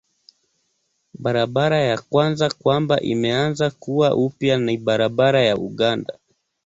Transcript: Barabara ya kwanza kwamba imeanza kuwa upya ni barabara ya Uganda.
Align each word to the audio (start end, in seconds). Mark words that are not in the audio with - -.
Barabara 1.23 1.77
ya 1.89 1.97
kwanza 2.09 2.49
kwamba 2.59 2.95
imeanza 3.01 3.69
kuwa 3.71 4.15
upya 4.15 4.57
ni 4.57 4.77
barabara 4.77 5.41
ya 5.41 5.57
Uganda. 5.57 6.13